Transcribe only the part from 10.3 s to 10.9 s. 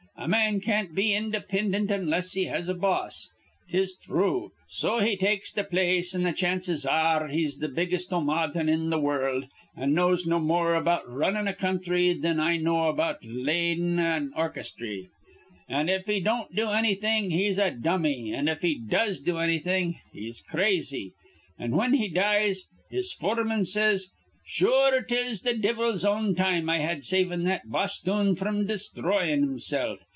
more